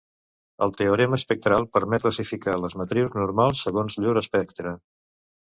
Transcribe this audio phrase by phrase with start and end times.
[0.65, 4.75] El Teorema espectral permet classificar les matrius normals segons llur espectre.